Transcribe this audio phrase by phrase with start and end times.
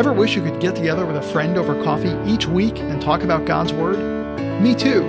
[0.00, 3.22] Ever wish you could get together with a friend over coffee each week and talk
[3.22, 3.98] about God's Word?
[4.62, 5.02] Me too.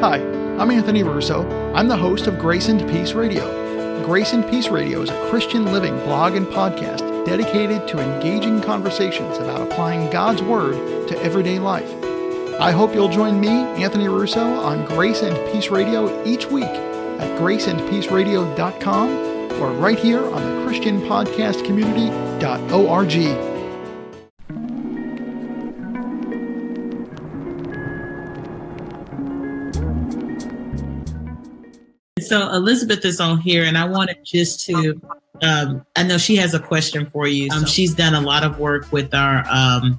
[0.00, 0.18] Hi,
[0.60, 1.44] I'm Anthony Russo.
[1.74, 4.04] I'm the host of Grace and Peace Radio.
[4.04, 9.38] Grace and Peace Radio is a Christian living blog and podcast dedicated to engaging conversations
[9.38, 11.92] about applying God's Word to everyday life.
[12.60, 17.40] I hope you'll join me, Anthony Russo, on Grace and Peace Radio each week at
[17.40, 21.00] graceandpeaceradio.com or right here on the Christian
[32.28, 35.00] So Elizabeth is on here, and I wanted just to.
[35.40, 37.48] Um, I know she has a question for you.
[37.50, 39.98] Um, she's done a lot of work with our um,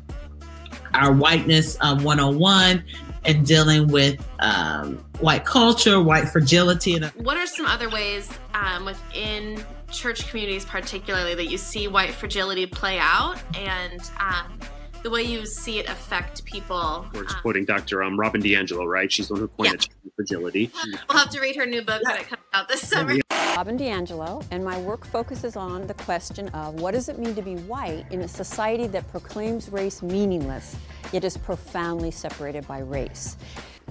[0.93, 2.83] our whiteness um, 101
[3.25, 6.95] and dealing with um, white culture, white fragility.
[6.95, 12.13] And what are some other ways um, within church communities, particularly, that you see white
[12.13, 14.59] fragility play out and um,
[15.03, 17.05] the way you see it affect people?
[17.13, 18.03] We're um, quoting Dr.
[18.03, 19.11] Um, Robin DiAngelo, right?
[19.11, 20.11] She's the one who coined yeah.
[20.15, 20.71] fragility.
[21.07, 23.15] We'll have to read her new book when it comes out this summer.
[23.31, 27.41] Robin DiAngelo, and my work focuses on the question of what does it mean to
[27.41, 30.75] be white in a society that proclaims race meaningless,
[31.11, 33.37] yet is profoundly separated by race.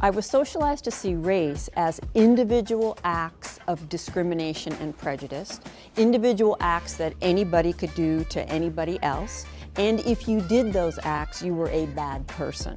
[0.00, 5.60] I was socialized to see race as individual acts of discrimination and prejudice,
[5.96, 9.44] individual acts that anybody could do to anybody else,
[9.78, 12.76] and if you did those acts, you were a bad person.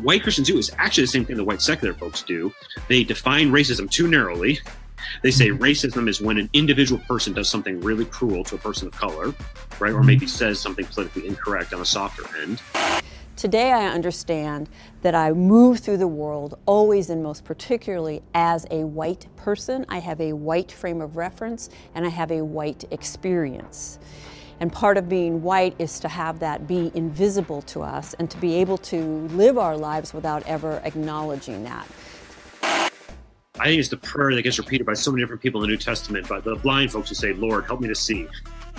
[0.00, 2.52] White Christians do is actually the same thing that white secular folks do.
[2.88, 4.58] They define racism too narrowly
[5.22, 5.62] they say mm-hmm.
[5.62, 9.34] racism is when an individual person does something really cruel to a person of color,
[9.78, 9.92] right?
[9.92, 10.28] Or maybe mm-hmm.
[10.28, 12.60] says something politically incorrect on a softer end.
[13.36, 14.68] Today, I understand
[15.02, 19.84] that I move through the world always and most particularly as a white person.
[19.88, 23.98] I have a white frame of reference and I have a white experience.
[24.60, 28.36] And part of being white is to have that be invisible to us and to
[28.38, 31.86] be able to live our lives without ever acknowledging that.
[33.56, 35.72] I think it's the prayer that gets repeated by so many different people in the
[35.72, 38.26] New Testament, by the blind folks who say, Lord, help me to see.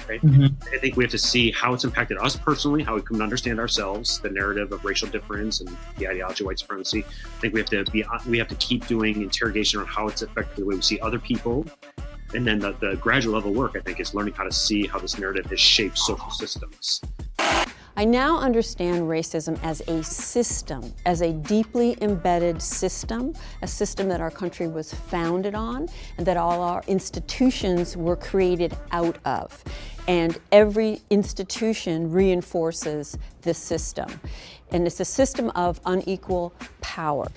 [0.10, 0.22] Right?
[0.22, 0.48] Mm-hmm.
[0.74, 3.24] I think we have to see how it's impacted us personally, how we come to
[3.24, 7.06] understand ourselves, the narrative of racial difference and the ideology of white supremacy.
[7.08, 10.22] I think we have to be we have to keep doing interrogation on how it's
[10.22, 11.66] affected the way we see other people.
[12.34, 15.00] And then the, the gradual level work, I think, is learning how to see how
[15.00, 17.02] this narrative has shaped social systems.
[17.98, 24.20] I now understand racism as a system, as a deeply embedded system, a system that
[24.20, 25.88] our country was founded on
[26.18, 29.64] and that all our institutions were created out of.
[30.10, 34.20] And every institution reinforces this system.
[34.72, 37.28] And it's a system of unequal power.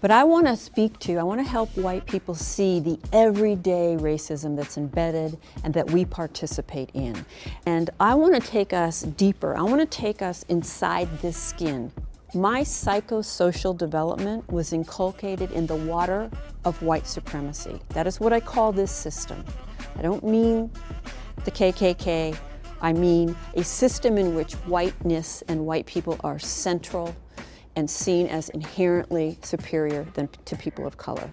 [0.00, 3.96] But I want to speak to, I want to help white people see the everyday
[3.98, 7.26] racism that's embedded and that we participate in.
[7.66, 9.56] And I want to take us deeper.
[9.56, 11.90] I want to take us inside this skin.
[12.32, 16.30] My psychosocial development was inculcated in the water
[16.64, 17.80] of white supremacy.
[17.88, 19.44] That is what I call this system.
[19.96, 20.70] I don't mean
[21.44, 22.38] the KKK,
[22.80, 27.16] I mean a system in which whiteness and white people are central
[27.78, 31.32] and seen as inherently superior than to people of color.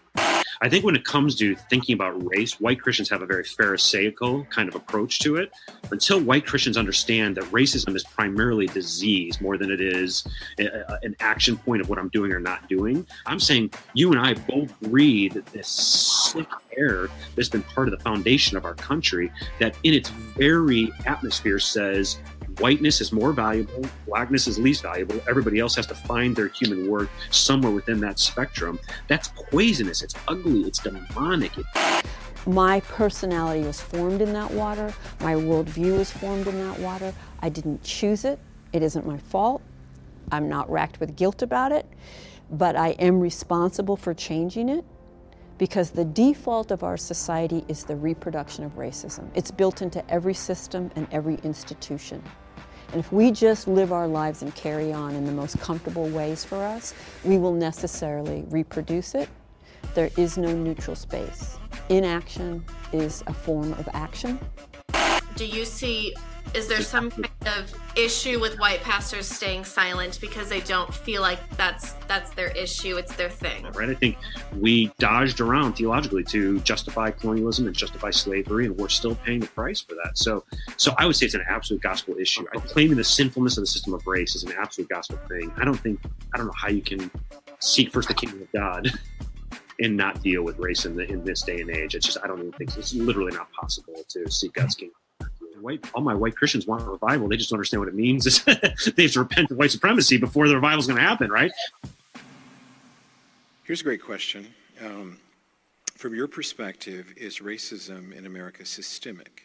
[0.61, 4.45] I think when it comes to thinking about race, white Christians have a very Pharisaical
[4.45, 5.51] kind of approach to it.
[5.91, 10.25] Until white Christians understand that racism is primarily disease more than it is
[10.59, 14.11] a, a, an action point of what I'm doing or not doing, I'm saying you
[14.11, 16.47] and I both breathe this sick
[16.77, 21.59] air that's been part of the foundation of our country that in its very atmosphere
[21.59, 22.19] says
[22.59, 25.19] whiteness is more valuable, blackness is least valuable.
[25.29, 28.79] Everybody else has to find their human worth somewhere within that spectrum.
[29.07, 30.01] That's poisonous.
[30.01, 30.61] It's ugly.
[30.61, 31.51] It's demonic.
[32.47, 34.93] My personality was formed in that water.
[35.21, 37.13] My worldview was formed in that water.
[37.41, 38.39] I didn't choose it.
[38.71, 39.61] It isn't my fault.
[40.31, 41.87] I'm not racked with guilt about it,
[42.51, 44.85] but I am responsible for changing it
[45.57, 49.29] because the default of our society is the reproduction of racism.
[49.35, 52.21] It's built into every system and every institution.
[52.91, 56.45] And if we just live our lives and carry on in the most comfortable ways
[56.45, 56.93] for us,
[57.23, 59.29] we will necessarily reproduce it.
[59.93, 61.57] There is no neutral space.
[61.89, 64.39] Inaction is a form of action.
[65.35, 66.15] Do you see
[66.53, 67.27] is there some kind
[67.59, 72.49] of issue with white pastors staying silent because they don't feel like that's that's their
[72.49, 73.65] issue it's their thing?
[73.73, 74.17] Right i think
[74.57, 79.47] we dodged around theologically to justify colonialism and justify slavery and we're still paying the
[79.47, 80.17] price for that.
[80.17, 80.43] So
[80.77, 82.45] so i would say it's an absolute gospel issue.
[82.45, 85.51] Claiming the sinfulness of the system of race is an absolute gospel thing.
[85.57, 85.99] I don't think
[86.33, 87.09] i don't know how you can
[87.59, 88.91] seek first the kingdom of god
[89.79, 91.95] and not deal with race in, the, in this day and age.
[91.95, 94.95] It's just i don't even think it's literally not possible to seek god's kingdom
[95.61, 97.27] white, all my white Christians want revival.
[97.27, 98.43] They just don't understand what it means.
[98.45, 98.53] they
[99.03, 101.51] have to repent of white supremacy before the revival is going to happen, right?
[103.63, 104.47] Here's a great question.
[104.83, 105.17] Um,
[105.95, 109.43] from your perspective, is racism in America systemic?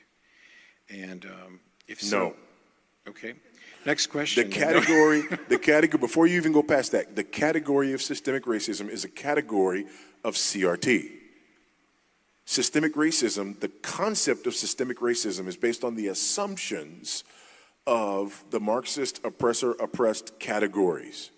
[0.90, 2.34] And um, if so, No.
[3.08, 3.34] okay.
[3.86, 4.50] Next question.
[4.50, 8.90] The category, the category, before you even go past that, the category of systemic racism
[8.90, 9.86] is a category
[10.22, 11.12] of CRT.
[12.50, 17.22] Systemic racism, the concept of systemic racism is based on the assumptions
[17.86, 21.30] of the Marxist oppressor oppressed categories.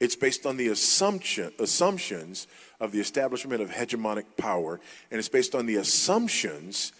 [0.00, 2.46] It's based on the assumption, assumptions
[2.78, 4.80] of the establishment of hegemonic power,
[5.10, 6.92] and it's based on the assumptions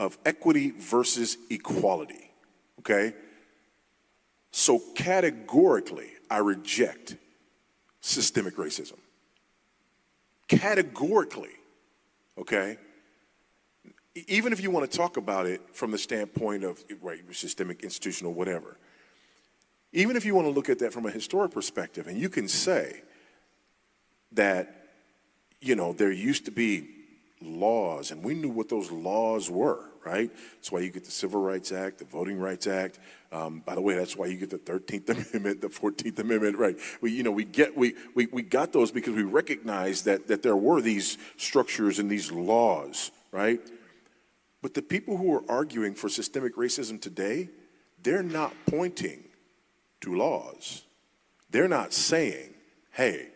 [0.00, 2.32] of equity versus equality.
[2.80, 3.14] Okay?
[4.50, 7.14] So categorically, I reject
[8.00, 8.98] systemic racism.
[10.48, 11.52] Categorically,
[12.38, 12.76] okay?
[14.26, 18.34] Even if you want to talk about it from the standpoint of right, systemic, institutional,
[18.34, 18.78] whatever,
[19.92, 22.48] even if you want to look at that from a historic perspective, and you can
[22.48, 23.02] say
[24.32, 24.88] that,
[25.60, 26.88] you know, there used to be
[27.40, 30.30] laws, and we knew what those laws were, right?
[30.54, 32.98] That's why you get the Civil Rights Act, the Voting Rights Act.
[33.30, 36.76] Um, by the way, that's why you get the 13th Amendment, the 14th Amendment, right?
[37.00, 40.42] We, you know, we get we, we, we got those because we recognize that that
[40.42, 43.60] there were these structures and these laws, right?
[44.62, 47.48] But the people who are arguing for systemic racism today,
[48.02, 49.24] they're not pointing
[50.02, 50.82] to laws.
[51.50, 52.54] They're not saying,
[52.92, 53.28] hey,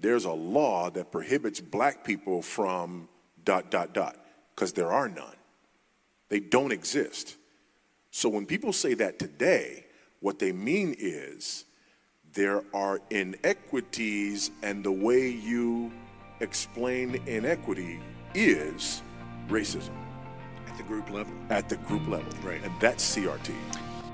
[0.00, 3.08] there's a law that prohibits black people from
[3.44, 4.16] dot, dot, dot,
[4.54, 5.36] because there are none.
[6.32, 7.36] They don't exist.
[8.10, 9.84] So when people say that today,
[10.20, 11.66] what they mean is
[12.32, 15.92] there are inequities, and the way you
[16.40, 18.00] explain inequity
[18.32, 19.02] is
[19.50, 19.92] racism
[20.66, 21.34] At the group level.
[21.50, 22.32] at the group level.
[22.42, 22.64] Right.
[22.64, 23.52] And that's CRT.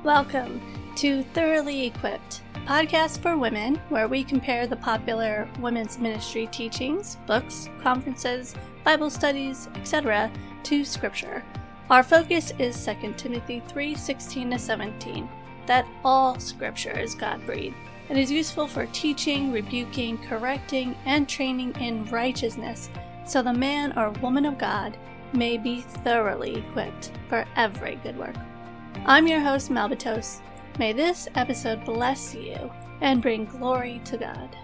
[0.03, 0.61] Welcome
[0.97, 7.69] to Thoroughly Equipped, podcast for women where we compare the popular women's ministry teachings, books,
[7.81, 10.33] conferences, Bible studies, etc.
[10.65, 11.45] to scripture.
[11.91, 15.27] Our focus is 2 Timothy 3:16 to 17,
[15.65, 17.75] that all scripture is God-breathed
[18.11, 22.91] and is useful for teaching, rebuking, correcting, and training in righteousness,
[23.25, 24.99] so the man or woman of God
[25.33, 28.37] may be thoroughly equipped for every good work.
[29.07, 30.41] I'm your host, Malbatos.
[30.79, 32.71] May this episode bless you
[33.01, 34.55] and bring glory to God.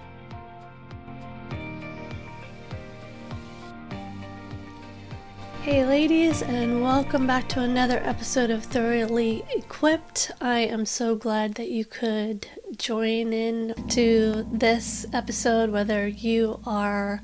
[5.64, 10.30] Hey, ladies, and welcome back to another episode of Thoroughly Equipped.
[10.38, 12.46] I am so glad that you could
[12.76, 17.22] join in to this episode, whether you are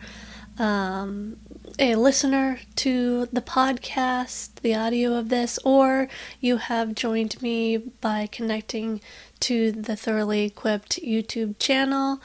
[0.59, 1.37] um,
[1.79, 6.09] a listener to the podcast, the audio of this, or
[6.41, 9.03] you have joined me by connecting
[9.41, 12.23] to the Thoroughly Equipped YouTube channel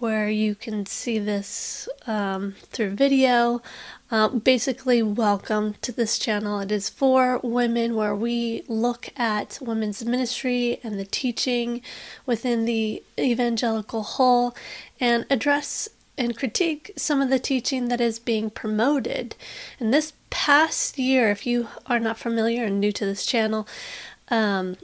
[0.00, 3.60] where you can see this um, through video.
[4.10, 6.58] Uh, basically, welcome to this channel.
[6.58, 11.80] It is for women where we look at women's ministry and the teaching
[12.26, 14.56] within the evangelical whole
[14.98, 19.36] and address and critique some of the teaching that is being promoted.
[19.78, 23.68] And this past year, if you are not familiar and new to this channel,
[24.26, 24.76] um,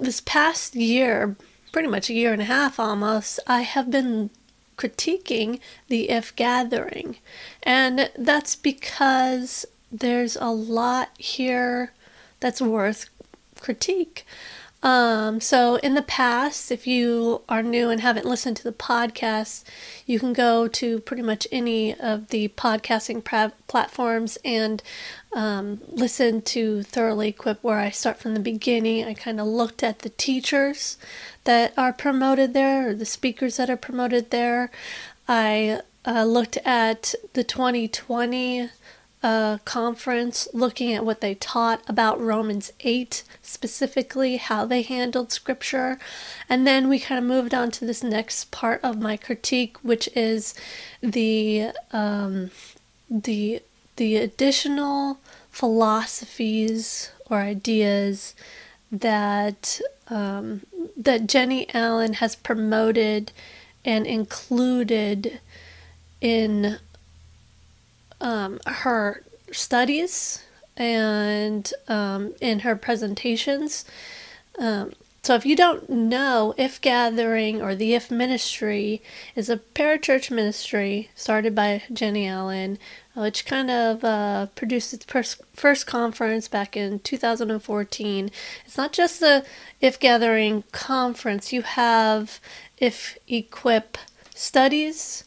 [0.00, 1.36] this past year,
[1.70, 4.30] pretty much a year and a half almost, I have been
[4.80, 7.16] critiquing the If Gathering.
[7.62, 11.92] And that's because there's a lot here
[12.40, 13.10] that's worth
[13.60, 14.24] critique.
[14.82, 19.62] Um, so, in the past, if you are new and haven't listened to the podcast,
[20.06, 24.82] you can go to pretty much any of the podcasting pra- platforms and
[25.34, 29.04] um, listen to Thoroughly Equipped, where I start from the beginning.
[29.04, 30.96] I kind of looked at the teachers
[31.44, 34.70] that are promoted there, or the speakers that are promoted there.
[35.28, 38.70] I uh, looked at the 2020
[39.22, 45.98] uh, conference looking at what they taught about Romans 8, specifically how they handled scripture.
[46.48, 50.08] And then we kind of moved on to this next part of my critique, which
[50.16, 50.54] is
[51.02, 52.50] the um,
[53.10, 53.62] the
[53.96, 55.18] the additional
[55.50, 58.34] philosophies or ideas
[58.90, 60.62] that um,
[60.96, 63.32] that Jennie Allen has promoted
[63.84, 65.40] and included
[66.20, 66.78] in
[68.20, 69.22] um, her
[69.52, 70.42] studies
[70.76, 73.84] and um, in her presentations.
[74.58, 79.02] Um, so if you don't know, If Gathering or the If Ministry
[79.36, 82.78] is a parachurch ministry started by Jennie Allen,
[83.14, 88.30] which kind of uh, produced its pers- first conference back in 2014.
[88.64, 89.44] It's not just the
[89.80, 91.52] If Gathering conference.
[91.52, 92.40] You have
[92.78, 93.98] If Equip
[94.34, 95.24] studies,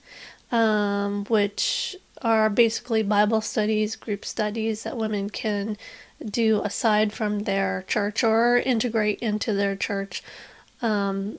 [0.51, 5.77] um, which are basically Bible studies, group studies that women can
[6.25, 10.23] do aside from their church or integrate into their church,
[10.81, 11.37] um,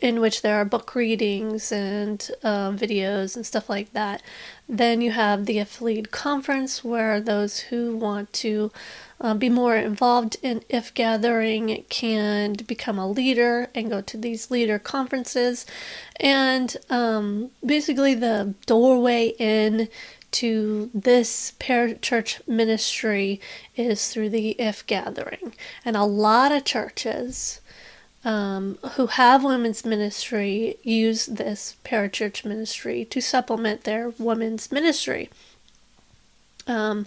[0.00, 4.22] in which there are book readings and uh, videos and stuff like that.
[4.68, 8.70] Then you have the Lead Conference, where those who want to
[9.20, 14.50] uh, be more involved in If Gathering can become a leader and go to these
[14.50, 15.66] leader conferences.
[16.18, 19.88] And um, basically, the doorway in
[20.32, 23.40] to this parachurch ministry
[23.76, 25.54] is through the If Gathering.
[25.84, 27.60] And a lot of churches
[28.24, 35.30] um, who have women's ministry use this parachurch ministry to supplement their women's ministry.
[36.66, 37.06] Um,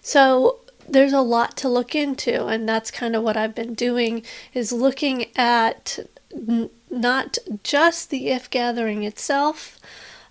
[0.00, 4.22] so there's a lot to look into, and that's kind of what I've been doing
[4.52, 5.98] is looking at
[6.32, 9.78] n- not just the If Gathering itself,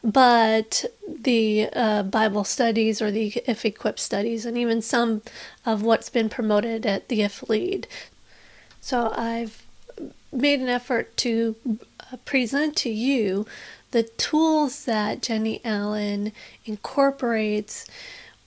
[0.04, 5.22] but the uh, Bible studies or the If equipped studies, and even some
[5.66, 7.88] of what's been promoted at the If Lead.
[8.82, 9.64] So I've
[10.34, 11.56] made an effort to
[12.12, 13.46] uh, present to you
[13.92, 16.32] the tools that Jennie Allen
[16.66, 17.86] incorporates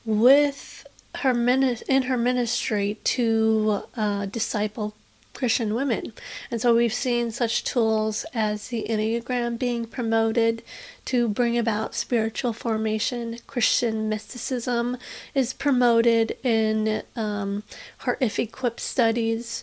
[0.05, 4.95] with her in her ministry to uh, disciple
[5.37, 6.13] Christian women.
[6.51, 10.63] And so we've seen such tools as the Enneagram being promoted
[11.05, 13.39] to bring about spiritual formation.
[13.47, 14.97] Christian mysticism
[15.35, 17.63] is promoted in um,
[17.99, 19.63] her If Equipped studies.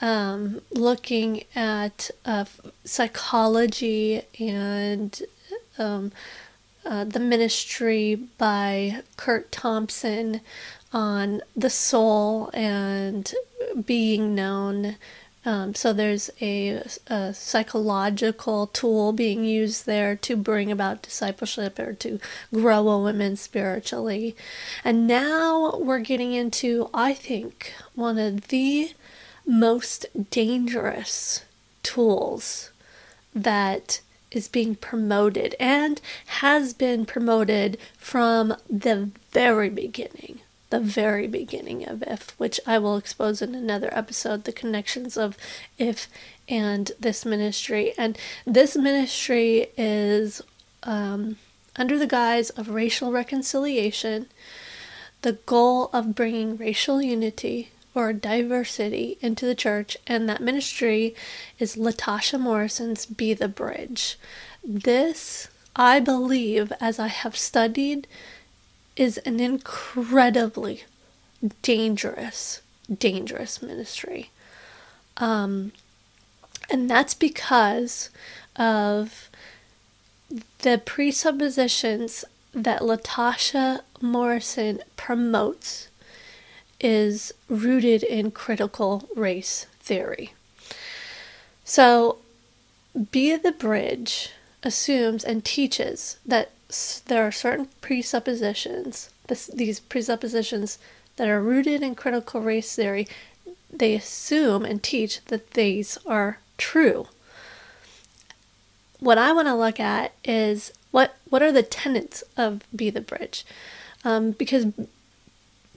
[0.00, 2.44] Um, looking at uh,
[2.84, 5.22] psychology and
[5.78, 6.12] um,
[6.84, 10.40] uh, the ministry by Curt Thompson
[10.92, 13.32] on the soul and
[13.84, 14.96] being known.
[15.46, 21.92] Um, so there's a, a, psychological tool being used there to bring about discipleship or
[21.94, 22.18] to
[22.52, 24.34] grow a woman spiritually.
[24.84, 28.92] And now we're getting into, I think, one of the
[29.46, 31.44] most dangerous
[31.82, 32.70] tools
[33.34, 40.40] that is being promoted and has been promoted from the very beginning
[40.74, 45.36] the very beginning of if, which I will expose in another episode the connections of
[45.78, 46.08] if
[46.48, 47.92] and this ministry.
[47.96, 50.42] And this ministry is
[50.82, 51.36] um,
[51.76, 54.26] under the guise of racial reconciliation,
[55.22, 61.14] the goal of bringing racial unity or diversity into the church, and that ministry
[61.58, 64.18] is Latasha Morrison's Be the Bridge.
[64.64, 68.06] This, I believe, as I have studied
[68.96, 70.84] is an incredibly
[71.62, 72.62] dangerous,
[72.98, 74.30] dangerous ministry.
[75.16, 75.72] Um,
[76.70, 78.10] and that's because
[78.56, 79.28] of
[80.60, 85.88] the presuppositions that Latasha Morrison promotes
[86.84, 90.34] is rooted in critical race theory.
[91.64, 92.18] So,
[93.10, 94.30] Be the Bridge
[94.62, 96.50] assumes and teaches that
[97.06, 100.78] there are certain presuppositions, this, these presuppositions
[101.16, 103.08] that are rooted in critical race theory.
[103.72, 107.06] They assume and teach that these are true.
[109.00, 113.00] What I want to look at is what what are the tenets of Be the
[113.00, 113.44] Bridge,
[114.04, 114.66] um, because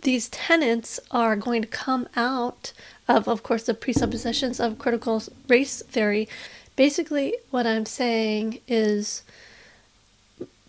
[0.08, 2.72] these tenets are going to come out
[3.10, 6.30] of, of course, the presuppositions of critical race theory.
[6.78, 9.24] Basically, what I'm saying is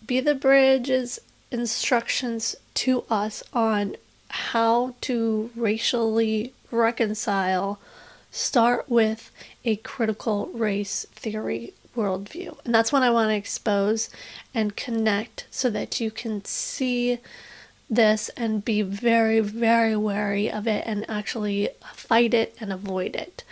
[0.05, 3.95] be the Bridge's instructions to us on
[4.27, 7.79] how to racially reconcile
[8.31, 9.31] start with
[9.63, 12.57] a critical race theory worldview.
[12.65, 14.09] And that's what I want to expose
[14.53, 17.19] and connect so that you can see
[17.89, 23.43] this and be very, very wary of it and actually fight it and avoid it.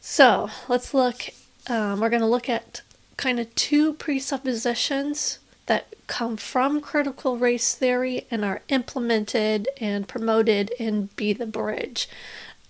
[0.00, 1.22] So let's look,
[1.68, 2.82] um, we're going to look at
[3.16, 10.70] kind of two presuppositions that come from critical race theory and are implemented and promoted
[10.78, 12.08] in Be the Bridge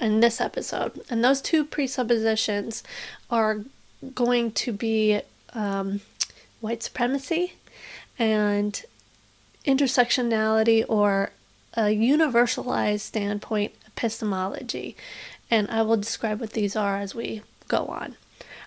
[0.00, 1.00] in this episode.
[1.08, 2.82] And those two presuppositions
[3.30, 3.60] are
[4.14, 5.20] going to be
[5.54, 6.00] um,
[6.60, 7.54] white supremacy
[8.18, 8.82] and
[9.64, 11.30] intersectionality or
[11.74, 14.96] a universalized standpoint epistemology.
[15.50, 18.16] And I will describe what these are as we go on.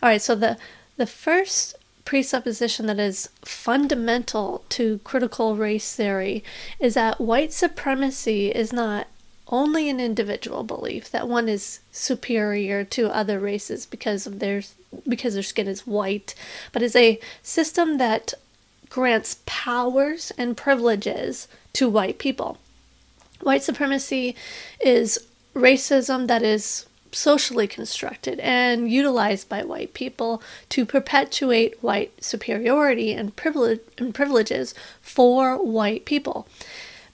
[0.01, 0.57] All right, so the
[0.97, 6.43] the first presupposition that is fundamental to critical race theory
[6.79, 9.07] is that white supremacy is not
[9.47, 14.61] only an individual belief that one is superior to other races because of their
[15.07, 16.35] because their skin is white,
[16.71, 18.33] but is a system that
[18.93, 22.59] grants powers and privileges to white people.
[23.41, 24.35] White supremacy
[24.79, 33.13] is racism that is socially constructed and utilized by white people to perpetuate white superiority
[33.13, 36.47] and, privilege, and privileges for white people.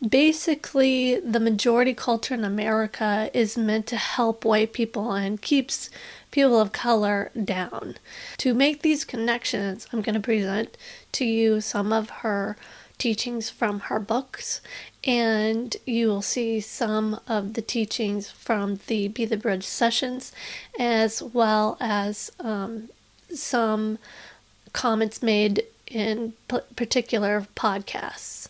[0.06, 5.90] Basically, the majority culture in America is meant to help white people and keeps
[6.32, 7.96] people of color down.
[8.38, 10.78] To make these connections, I'm going to present
[11.14, 12.56] to you some of her
[12.98, 14.62] teachings from her books,
[15.04, 20.32] and you will see some of the teachings from the Be the Bridge sessions,
[20.78, 22.90] as well as um,
[23.34, 23.98] some
[24.74, 28.50] comments made in p- particular podcasts.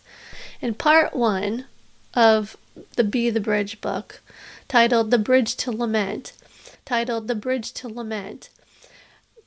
[0.60, 1.66] In part one
[2.12, 2.56] of
[2.96, 4.20] the Be the Bridge book,
[4.68, 6.32] titled The Bridge to Lament,
[6.84, 8.50] titled The Bridge to Lament,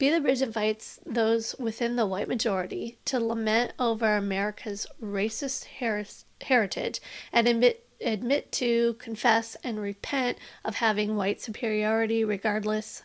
[0.03, 6.03] be the Bridge invites those within the white majority to lament over America's racist her-
[6.45, 6.99] heritage
[7.31, 13.03] and admit, admit to, confess, and repent of having white superiority, regardless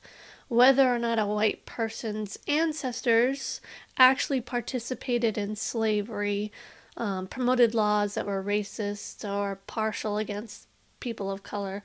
[0.49, 3.61] whether or not a white person's ancestors
[3.97, 6.51] actually participated in slavery,
[6.97, 10.67] um, promoted laws that were racist or partial against
[10.99, 11.85] people of color,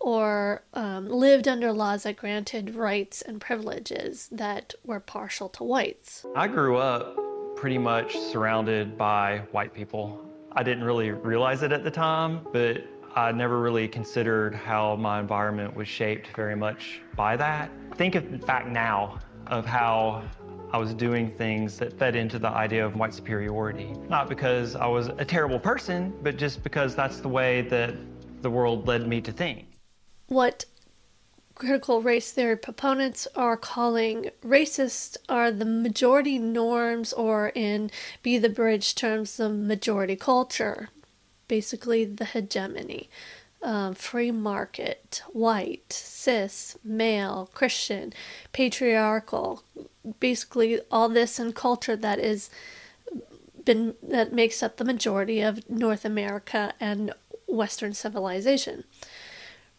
[0.00, 6.24] or um, lived under laws that granted rights and privileges that were partial to whites.
[6.36, 7.16] I grew up
[7.56, 10.24] pretty much surrounded by white people.
[10.52, 12.84] I didn't really realize it at the time, but
[13.16, 17.70] I never really considered how my environment was shaped very much by that.
[17.96, 20.22] Think of back now of how
[20.72, 23.94] I was doing things that fed into the idea of white superiority.
[24.08, 27.94] Not because I was a terrible person, but just because that's the way that
[28.42, 29.77] the world led me to think
[30.28, 30.64] what
[31.58, 37.90] critical race theory proponents are calling racist are the majority norms, or in
[38.22, 40.88] Be the Bridge terms, the majority culture,
[41.48, 43.10] basically the hegemony.
[43.60, 48.12] Um, free market, white, cis, male, Christian,
[48.52, 49.64] patriarchal,
[50.20, 52.50] basically all this and culture that is
[53.64, 57.12] been that makes up the majority of North America and
[57.48, 58.84] Western civilization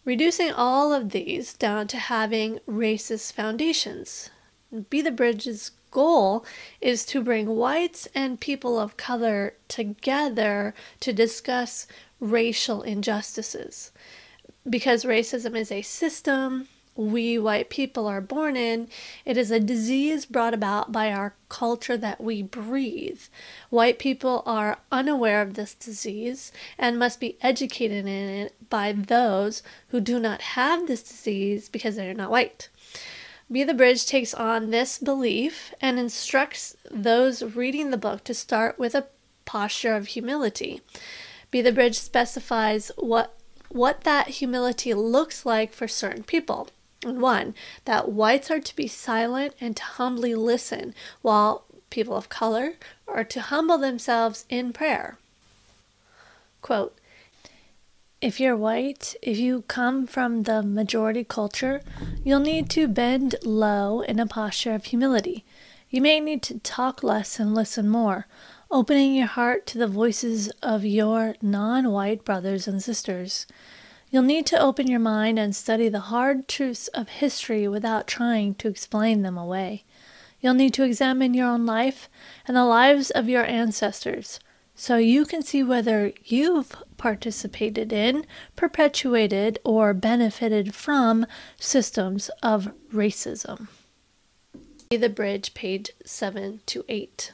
[0.05, 4.29] reducing all of these down to having racist foundations.
[4.89, 6.45] Be the Bridge's goal
[6.81, 11.87] is to bring whites and people of color together to discuss
[12.19, 13.91] racial injustices.
[14.69, 16.67] Because racism is a system,
[16.99, 18.89] we white people are born in.
[19.23, 23.21] It is a disease brought about by our culture that we breathe.
[23.69, 29.63] White people are unaware of this disease and must be educated in it by those
[29.87, 32.67] who do not have this disease because they are not white.
[33.49, 38.77] Be the Bridge takes on this belief and instructs those reading the book to start
[38.77, 39.07] with a
[39.45, 40.81] posture of humility.
[41.49, 43.35] Be the Bridge specifies what
[43.69, 46.67] what that humility looks like for certain people.
[47.03, 52.73] One, that whites are to be silent and to humbly listen, while people of color
[53.07, 55.17] are to humble themselves in prayer.
[56.61, 56.95] Quote,
[58.21, 61.81] if you're white, if you come from the majority culture,
[62.21, 65.45] you'll need to bend low in a posture of humility.
[65.89, 68.27] You may need to talk less and listen more,
[68.69, 73.47] opening your heart to the voices of your non white brothers and sisters.
[74.11, 78.55] You'll need to open your mind and study the hard truths of history without trying
[78.55, 79.83] to explain them away.
[80.41, 82.09] You'll need to examine your own life
[82.47, 84.39] and the lives of your ancestors
[84.73, 91.25] so you can see whether you've participated in, perpetuated, or benefited from
[91.59, 93.67] systems of racism.
[94.89, 97.33] The bridge, page 7 to 8.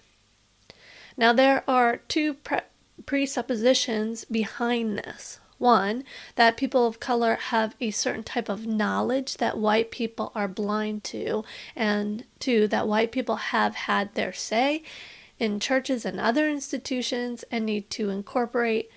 [1.15, 2.61] Now, there are two pre-
[3.05, 5.39] presuppositions behind this.
[5.65, 6.03] One,
[6.35, 11.03] that people of color have a certain type of knowledge that white people are blind
[11.05, 11.43] to,
[11.75, 14.83] and two, that white people have had their say
[15.39, 18.91] in churches and other institutions and need to incorporate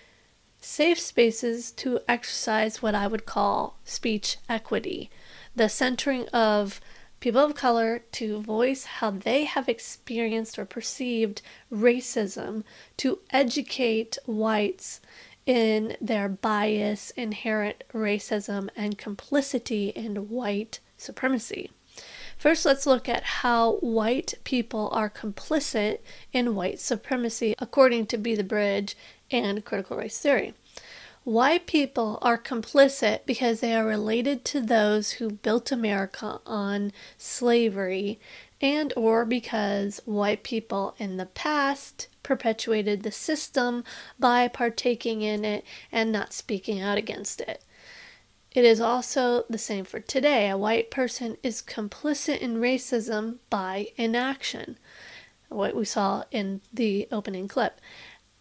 [0.61, 5.09] safe spaces to exercise what I would call speech equity,
[5.57, 6.83] the centering of
[7.21, 11.41] people of color to voice how they have experienced or perceived
[11.73, 12.63] racism,
[12.99, 15.01] to educate whites
[15.49, 21.71] in their bias, inherent racism, and complicity in white supremacy.
[22.37, 26.01] First, let's look at how white people are complicit
[26.35, 28.95] in white supremacy, according to Be the Bridge
[29.31, 30.53] and critical race theory.
[31.25, 38.21] White people are complicit because they are related to those who built America on slavery
[38.61, 43.83] and or because white people in the past perpetuated the system
[44.19, 47.65] by partaking in it and not speaking out against it.
[48.55, 50.51] It is also the same for today.
[50.51, 54.77] A white person is complicit in racism by inaction,
[55.49, 57.81] what we saw in the opening clip.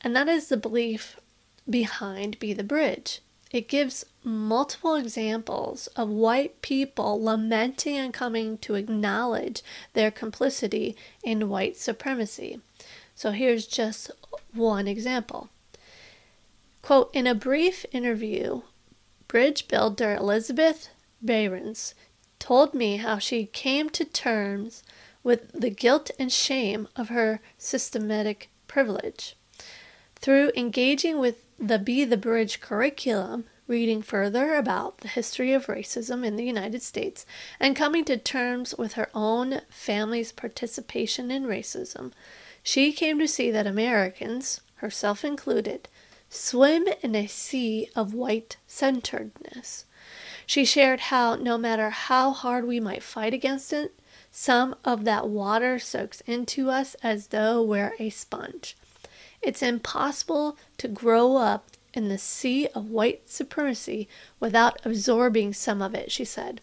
[0.01, 1.17] And that is the belief
[1.69, 3.21] behind Be the Bridge.
[3.51, 9.61] It gives multiple examples of white people lamenting and coming to acknowledge
[9.93, 12.59] their complicity in white supremacy.
[13.17, 14.11] So here's just
[14.53, 15.49] one example.
[16.83, 18.61] Quote In a brief interview,
[19.27, 21.95] bridge builder Elizabeth Behrens
[22.37, 24.83] told me how she came to terms
[25.23, 29.35] with the guilt and shame of her systematic privilege.
[30.17, 36.23] Through engaging with the Be the Bridge curriculum, reading further about the history of racism
[36.23, 37.25] in the United States,
[37.59, 42.13] and coming to terms with her own family's participation in racism,
[42.67, 45.87] she came to see that Americans, herself included,
[46.29, 49.85] swim in a sea of white centeredness.
[50.45, 53.97] She shared how, no matter how hard we might fight against it,
[54.31, 58.75] some of that water soaks into us as though we're a sponge.
[59.41, 64.09] It's impossible to grow up in the sea of white supremacy
[64.41, 66.59] without absorbing some of it, she said.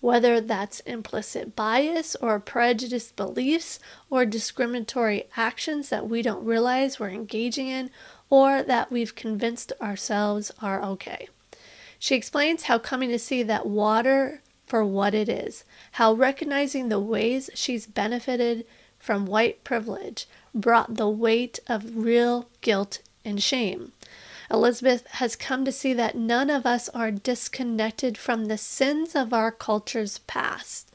[0.00, 7.10] Whether that's implicit bias or prejudiced beliefs or discriminatory actions that we don't realize we're
[7.10, 7.90] engaging in
[8.30, 11.28] or that we've convinced ourselves are okay.
[11.98, 17.00] She explains how coming to see that water for what it is, how recognizing the
[17.00, 18.64] ways she's benefited
[18.98, 23.92] from white privilege brought the weight of real guilt and shame.
[24.50, 29.32] Elizabeth has come to see that none of us are disconnected from the sins of
[29.32, 30.90] our culture's past.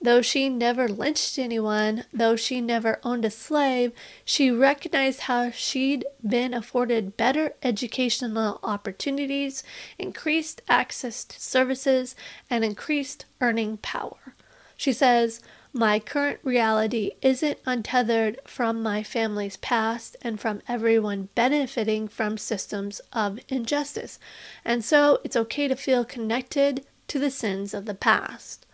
[0.00, 3.92] Though she never lynched anyone, though she never owned a slave,
[4.24, 9.64] she recognized how she'd been afforded better educational opportunities,
[9.98, 12.14] increased access to services,
[12.48, 14.34] and increased earning power.
[14.76, 15.40] She says,
[15.78, 23.00] my current reality isn't untethered from my family's past and from everyone benefiting from systems
[23.12, 24.18] of injustice.
[24.64, 28.66] And so it's okay to feel connected to the sins of the past.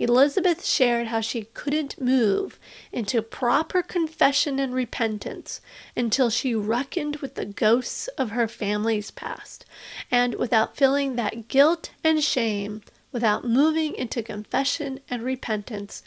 [0.00, 2.58] Elizabeth shared how she couldn't move
[2.90, 5.60] into proper confession and repentance
[5.96, 9.64] until she reckoned with the ghosts of her family's past.
[10.10, 16.02] And without feeling that guilt and shame, without moving into confession and repentance,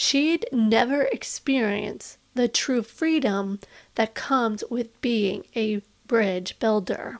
[0.00, 3.60] she'd never experience the true freedom
[3.96, 7.18] that comes with being a bridge builder.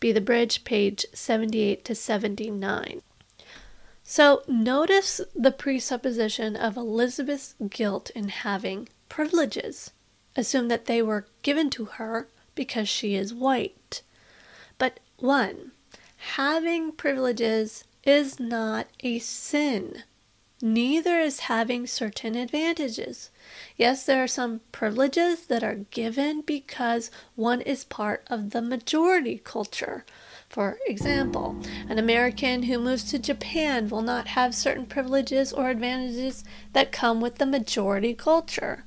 [0.00, 3.02] Be the bridge, page 78 to 79.
[4.02, 9.92] So notice the presupposition of Elizabeth's guilt in having privileges.
[10.34, 14.02] Assume that they were given to her because she is white.
[14.78, 15.70] But one,
[16.16, 20.02] having privileges is not a sin.
[20.62, 23.30] Neither is having certain advantages.
[23.78, 29.40] Yes, there are some privileges that are given because one is part of the majority
[29.42, 30.04] culture.
[30.50, 31.56] For example,
[31.88, 36.44] an American who moves to Japan will not have certain privileges or advantages
[36.74, 38.84] that come with the majority culture.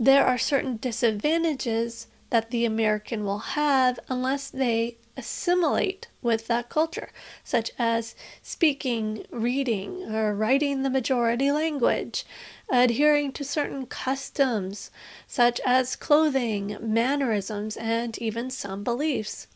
[0.00, 7.10] There are certain disadvantages that the American will have unless they assimilate with that culture,
[7.44, 12.24] such as speaking, reading, or writing the majority language,
[12.70, 14.90] adhering to certain customs,
[15.26, 19.48] such as clothing, mannerisms, and even some beliefs.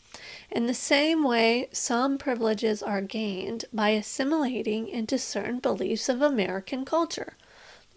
[0.51, 6.85] In the same way, some privileges are gained by assimilating into certain beliefs of American
[6.85, 7.35] culture.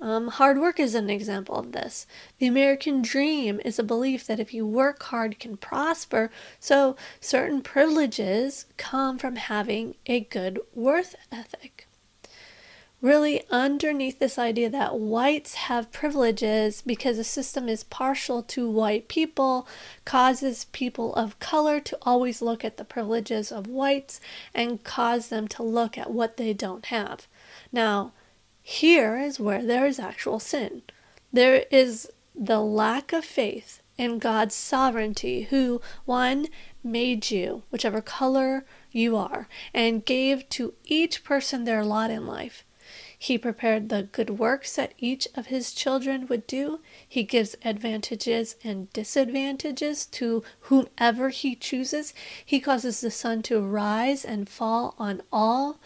[0.05, 2.05] Um, hard work is an example of this.
[2.37, 6.29] The American dream is a belief that if you work hard, can prosper.
[6.59, 11.87] So, certain privileges come from having a good worth ethic.
[13.01, 19.07] Really, underneath this idea that whites have privileges because the system is partial to white
[19.07, 19.67] people,
[20.05, 24.21] causes people of color to always look at the privileges of whites
[24.53, 27.27] and cause them to look at what they don't have.
[27.71, 28.11] Now,
[28.67, 30.81] here is where there is actual sin.
[31.31, 36.47] There is the lack of faith in God's sovereignty, who, one,
[36.83, 42.65] made you, whichever color you are, and gave to each person their lot in life.
[43.19, 46.79] He prepared the good works that each of his children would do.
[47.07, 52.15] He gives advantages and disadvantages to whomever he chooses.
[52.43, 55.79] He causes the sun to rise and fall on all.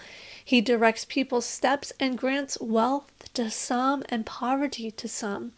[0.49, 5.51] He directs people's steps and grants wealth to some and poverty to some.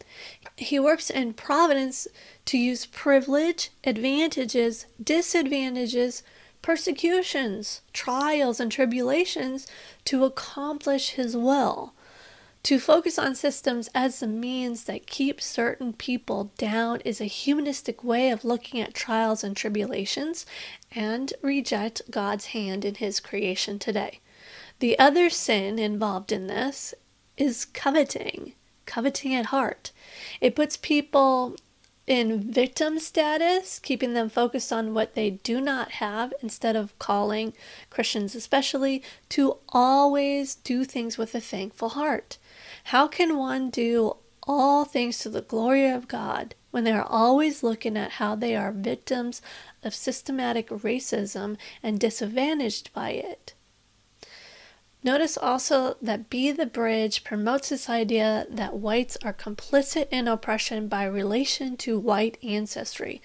[0.58, 2.06] He works in providence
[2.44, 6.22] to use privilege, advantages, disadvantages,
[6.60, 9.66] persecutions, trials, and tribulations
[10.04, 11.94] to accomplish His will.
[12.64, 18.04] To focus on systems as the means that keep certain people down is a humanistic
[18.04, 20.44] way of looking at trials and tribulations
[20.94, 24.20] and reject God's hand in His creation today.
[24.82, 26.92] The other sin involved in this
[27.36, 29.92] is coveting, coveting at heart.
[30.40, 31.54] It puts people
[32.04, 37.52] in victim status, keeping them focused on what they do not have instead of calling
[37.90, 42.38] Christians, especially, to always do things with a thankful heart.
[42.86, 47.62] How can one do all things to the glory of God when they are always
[47.62, 49.42] looking at how they are victims
[49.84, 53.54] of systematic racism and disadvantaged by it?
[55.04, 60.86] Notice also that Be the Bridge promotes this idea that whites are complicit in oppression
[60.86, 63.20] by relation to white ancestry.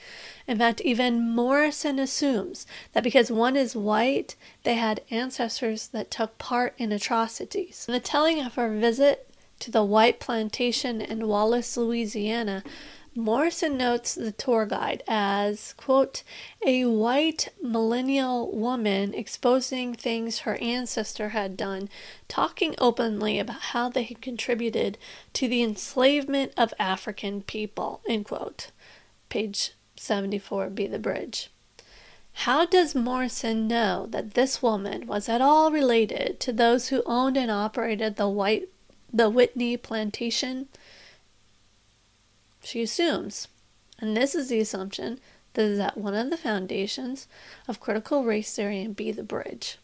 [0.48, 6.40] In fact, even Morrison assumes that because one is white, they had ancestors that took
[6.40, 7.86] part in atrocities.
[7.88, 12.64] In the telling of her visit to the white plantation in Wallace, Louisiana,
[13.18, 16.22] Morrison notes the tour guide as, quote,
[16.64, 21.90] a white millennial woman exposing things her ancestor had done,
[22.28, 25.00] talking openly about how they had contributed
[25.34, 28.70] to the enslavement of African people, end quote.
[29.30, 31.50] Page 74, Be the Bridge.
[32.34, 37.36] How does Morrison know that this woman was at all related to those who owned
[37.36, 38.70] and operated the white
[39.12, 40.68] the Whitney plantation?
[42.68, 43.48] She assumes,
[43.98, 45.22] and this is the assumption,
[45.54, 47.26] that one of the foundations
[47.66, 49.78] of critical race theory and Be the Bridge.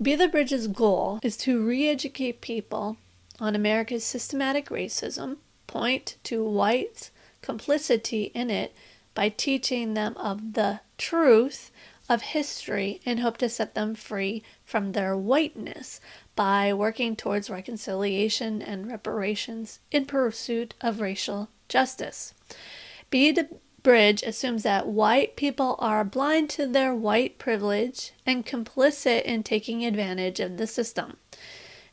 [0.00, 2.96] Be the Bridge's goal is to re educate people
[3.38, 7.10] on America's systematic racism, point to whites'
[7.42, 8.74] complicity in it
[9.14, 11.70] by teaching them of the truth
[12.08, 16.00] of history and hope to set them free from their whiteness
[16.34, 22.34] by working towards reconciliation and reparations in pursuit of racial justice.
[23.10, 23.48] Be the
[23.82, 29.84] Bridge assumes that white people are blind to their white privilege and complicit in taking
[29.84, 31.16] advantage of the system.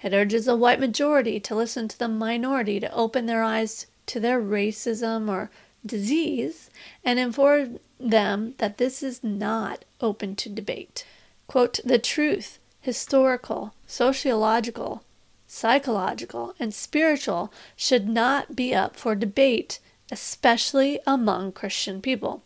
[0.01, 4.19] It urges a white majority to listen to the minority to open their eyes to
[4.19, 5.49] their racism or
[5.85, 6.69] disease
[7.03, 11.05] and inform them that this is not open to debate.
[11.47, 15.03] Quote, the truth, historical, sociological,
[15.55, 19.79] psychological, and spiritual should not be up for debate,
[20.11, 22.43] especially among Christian people.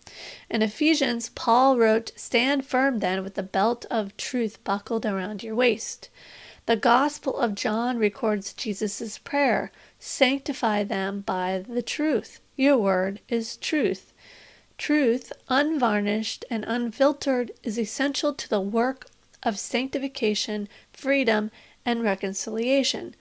[0.47, 5.55] In Ephesians, Paul wrote, Stand firm then with the belt of truth buckled around your
[5.55, 6.09] waist.
[6.67, 12.39] The Gospel of John records Jesus' prayer Sanctify them by the truth.
[12.55, 14.13] Your word is truth.
[14.77, 19.07] Truth, unvarnished and unfiltered, is essential to the work
[19.41, 21.49] of sanctification, freedom,
[21.85, 23.15] and reconciliation.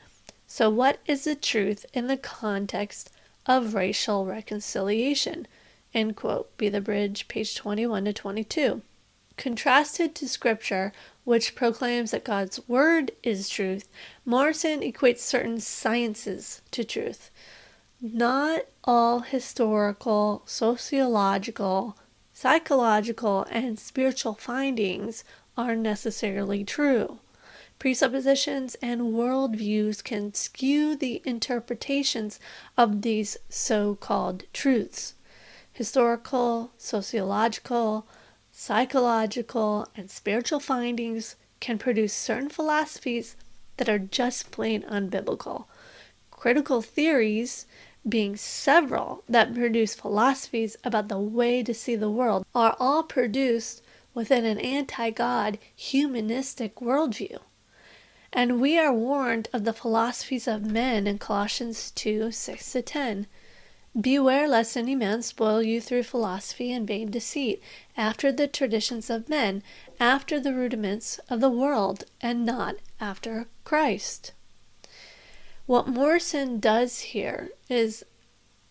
[0.47, 3.11] So, what is the truth in the context
[3.47, 5.47] of racial reconciliation?
[5.95, 6.57] End quote.
[6.57, 8.83] Be the bridge, page 21 to 22.
[9.37, 10.93] Contrasted to Scripture,
[11.25, 13.89] which proclaims that God's Word is truth,
[14.25, 17.31] Morrison equates certain sciences to truth.
[18.01, 21.97] Not all historical, sociological,
[22.33, 25.25] psychological, and spiritual findings
[25.57, 27.19] are necessarily true.
[27.79, 32.41] Presuppositions and worldviews can skew the interpretations
[32.77, 35.15] of these so called truths.
[35.73, 38.05] Historical, sociological,
[38.51, 43.37] psychological, and spiritual findings can produce certain philosophies
[43.77, 45.67] that are just plain unbiblical.
[46.33, 47.65] Critical theories,
[48.09, 53.83] being several that produce philosophies about the way to see the world, are all produced
[54.15, 57.39] within an anti God humanistic worldview.
[58.33, 63.27] And we are warned of the philosophies of men in Colossians 2 6 to 10.
[63.99, 67.63] Beware lest any man spoil you through philosophy and vain deceit,
[67.97, 69.63] after the traditions of men,
[69.99, 74.33] after the rudiments of the world, and not after Christ.
[75.67, 78.05] What Morrison does here is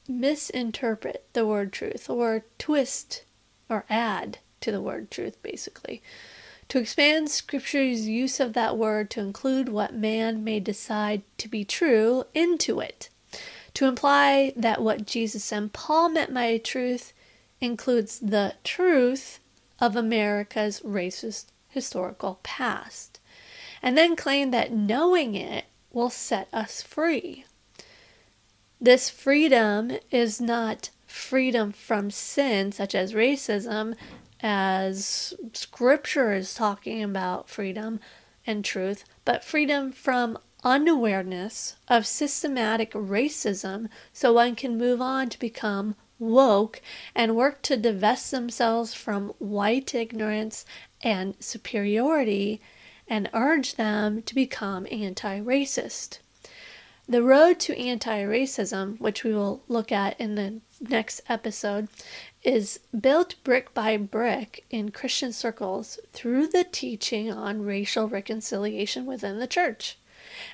[0.08, 3.24] misinterpret the word truth, or twist
[3.70, 6.02] or add to the word truth, basically
[6.70, 11.64] to expand Scripture's use of that word to include what man may decide to be
[11.64, 13.10] true into it,
[13.74, 17.14] to imply that what Jesus and Paul meant by truth
[17.62, 19.40] includes the truth
[19.80, 23.20] of America's racist historical past,
[23.82, 27.46] and then claim that knowing it will set us free.
[28.82, 33.96] This freedom is not freedom from sin, such as racism,
[34.42, 38.00] as scripture is talking about freedom
[38.46, 45.40] and truth, but freedom from unawareness of systematic racism so one can move on to
[45.40, 46.82] become woke
[47.14, 50.66] and work to divest themselves from white ignorance
[51.04, 52.60] and superiority
[53.08, 56.20] and urge them to become anti racist.
[57.08, 61.88] The road to anti racism, which we will look at in the next episode,
[62.48, 69.38] is built brick by brick in Christian circles through the teaching on racial reconciliation within
[69.40, 69.98] the church.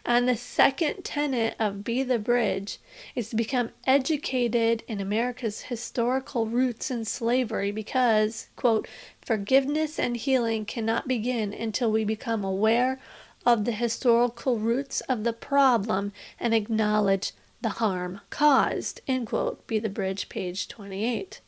[0.03, 2.79] And the second tenet of Be the Bridge
[3.13, 8.87] is to become educated in America's historical roots in slavery because, quote,
[9.23, 12.99] forgiveness and healing cannot begin until we become aware
[13.45, 19.77] of the historical roots of the problem and acknowledge the harm caused, end quote, Be
[19.77, 21.39] the Bridge, page 28.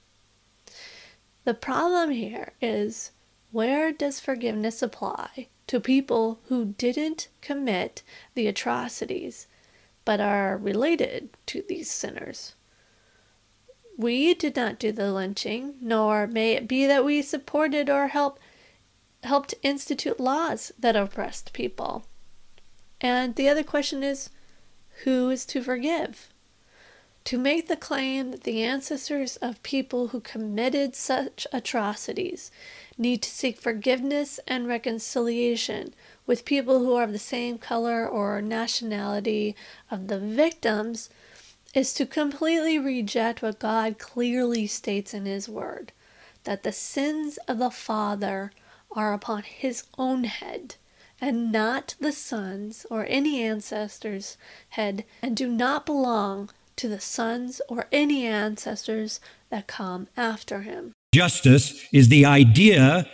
[1.46, 3.12] The problem here is
[3.52, 8.02] where does forgiveness apply to people who didn't commit
[8.34, 9.48] the atrocities
[10.06, 12.56] but are related to these sinners.
[13.98, 18.42] We did not do the lynching, nor may it be that we supported or helped
[19.24, 22.06] helped institute laws that oppressed people.
[23.02, 24.30] And the other question is
[25.04, 26.30] who is to forgive?
[27.26, 32.52] To make the claim that the ancestors of people who committed such atrocities
[33.00, 35.96] need to seek forgiveness and reconciliation
[36.28, 39.56] with people who are of the same color or nationality
[39.90, 41.10] of the victims
[41.74, 45.92] is to completely reject what God clearly states in His Word
[46.44, 48.52] that the sins of the father
[48.92, 50.76] are upon his own head
[51.20, 54.38] and not the son's or any ancestor's
[54.70, 60.92] head and do not belong to the sons or any ancestors that come after him.
[61.14, 63.08] Justice is the idea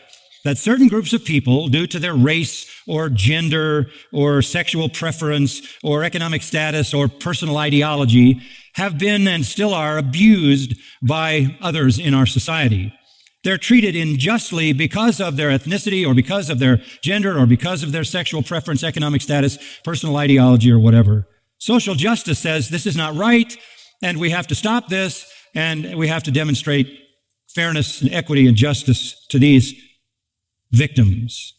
[0.43, 6.03] that certain groups of people, due to their race or gender or sexual preference or
[6.03, 8.41] economic status or personal ideology,
[8.75, 12.91] have been and still are abused by others in our society.
[13.43, 17.91] They're treated unjustly because of their ethnicity or because of their gender or because of
[17.91, 21.27] their sexual preference, economic status, personal ideology, or whatever.
[21.61, 23.55] Social justice says this is not right
[24.01, 26.87] and we have to stop this and we have to demonstrate
[27.49, 29.75] fairness and equity and justice to these
[30.71, 31.53] victims.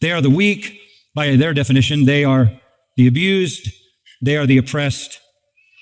[0.00, 0.78] They are the weak,
[1.12, 2.52] by their definition, they are
[2.96, 3.72] the abused,
[4.22, 5.18] they are the oppressed,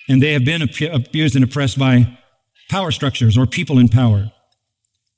[0.08, 2.18] and they have been abused and oppressed by
[2.70, 4.32] power structures or people in power.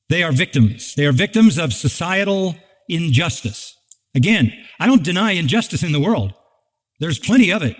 [0.09, 0.97] They are victims.
[0.97, 2.57] They are victims of societal
[2.89, 3.77] injustice.
[4.17, 6.35] Again, I don't deny injustice in the world.
[6.99, 7.77] There's plenty of it.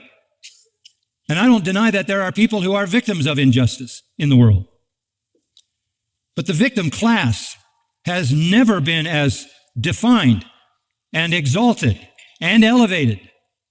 [1.29, 4.37] And I don't deny that there are people who are victims of injustice in the
[4.37, 4.67] world.
[6.35, 7.57] But the victim class
[8.05, 9.47] has never been as
[9.79, 10.47] defined
[11.13, 11.99] and exalted
[12.41, 13.21] and elevated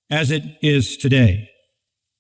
[0.09, 1.49] as it is today.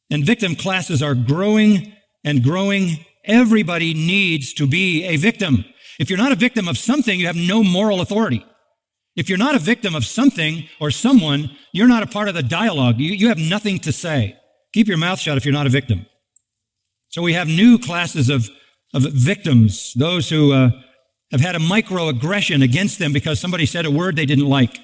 [0.09, 3.05] And victim classes are growing and growing.
[3.25, 5.65] Everybody needs to be a victim.
[5.99, 8.45] If you're not a victim of something, you have no moral authority.
[9.15, 12.43] If you're not a victim of something or someone, you're not a part of the
[12.43, 12.99] dialogue.
[12.99, 14.37] You, you have nothing to say.
[14.73, 16.05] Keep your mouth shut if you're not a victim.
[17.09, 18.49] So we have new classes of
[18.93, 20.71] of victims, those who uh,
[21.31, 24.79] have had a microaggression against them because somebody said a word they didn't like,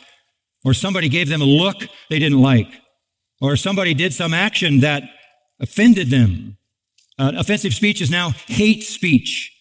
[0.64, 1.78] or somebody gave them a look
[2.10, 2.68] they didn't like,
[3.42, 5.04] or somebody did some action that
[5.60, 6.58] offended them.
[7.18, 9.52] Uh, offensive speech is now hate speech.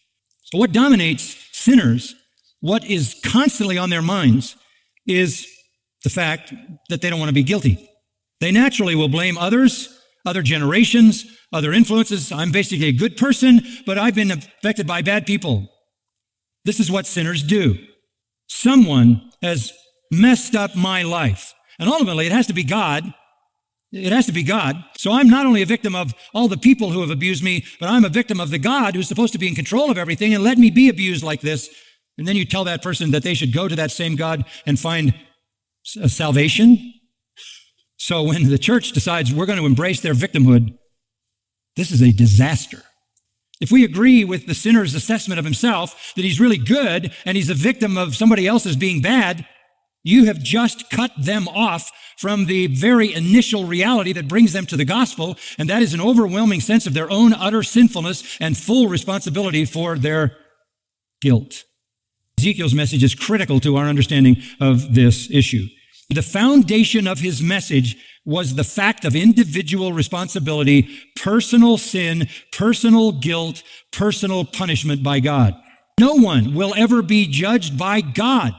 [0.45, 2.15] So, what dominates sinners,
[2.61, 4.57] what is constantly on their minds,
[5.07, 5.47] is
[6.03, 6.53] the fact
[6.89, 7.89] that they don't want to be guilty.
[8.41, 12.33] They naturally will blame others, other generations, other influences.
[12.33, 15.69] I'm basically a good person, but I've been affected by bad people.
[16.65, 17.77] This is what sinners do.
[18.49, 19.73] Someone has
[20.11, 21.55] messed up my life.
[21.79, 23.13] And ultimately, it has to be God.
[23.93, 24.83] It has to be God.
[24.97, 27.89] So I'm not only a victim of all the people who have abused me, but
[27.89, 30.43] I'm a victim of the God who's supposed to be in control of everything and
[30.45, 31.69] let me be abused like this.
[32.17, 34.79] And then you tell that person that they should go to that same God and
[34.79, 35.15] find
[35.83, 36.92] salvation.
[38.03, 40.77] So when the church decides we're going to embrace their victimhood,
[41.77, 42.83] this is a disaster.
[43.61, 47.49] If we agree with the sinner's assessment of himself that he's really good and he's
[47.49, 49.47] a victim of somebody else's being bad,
[50.05, 54.77] You have just cut them off from the very initial reality that brings them to
[54.77, 58.89] the gospel, and that is an overwhelming sense of their own utter sinfulness and full
[58.89, 60.37] responsibility for their
[61.21, 61.65] guilt.
[62.39, 65.67] Ezekiel's message is critical to our understanding of this issue.
[66.13, 73.63] The foundation of his message was the fact of individual responsibility, personal sin, personal guilt,
[73.91, 75.55] personal punishment by God.
[75.99, 78.53] No one will ever be judged by God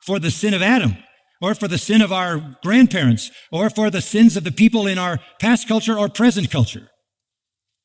[0.00, 0.96] for the sin of Adam
[1.40, 4.98] or for the sin of our grandparents or for the sins of the people in
[4.98, 6.88] our past culture or present culture.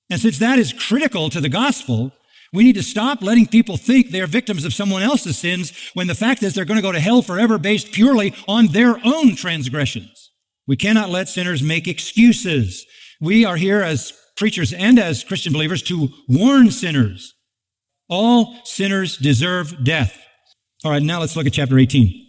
[0.09, 2.11] And since that is critical to the gospel,
[2.55, 6.15] we need to stop letting people think they're victims of someone else's sins when the
[6.15, 10.31] fact is they're going to go to hell forever based purely on their own transgressions.
[10.67, 12.85] We cannot let sinners make excuses.
[13.21, 17.33] We are here as preachers and as Christian believers to warn sinners.
[18.09, 20.17] All sinners deserve death.
[20.83, 22.25] All right, now let's look at chapter 18.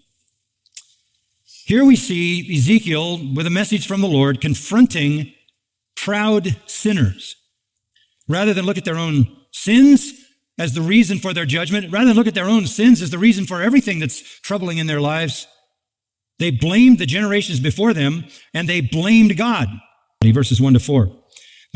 [1.65, 5.33] Here we see Ezekiel with a message from the Lord confronting
[5.97, 7.35] proud sinners.
[8.29, 9.27] Rather than look at their own
[9.57, 10.13] sins
[10.59, 13.19] as the reason for their judgment, rather than look at their own sins as the
[13.19, 15.47] reason for everything that's troubling in their lives,
[16.39, 19.69] they blamed the generations before them and they blamed God.
[20.25, 21.11] Verses 1 to 4.